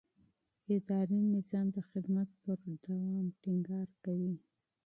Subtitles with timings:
[0.75, 4.33] اداري نظام د خدمت پر دوام ټینګار کوي.